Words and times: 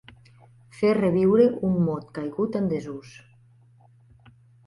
Fer 0.77 0.93
reviure 0.97 1.43
un 1.67 1.75
mot 1.89 2.09
caigut 2.17 2.59
en 2.61 2.71
desús. 2.73 3.13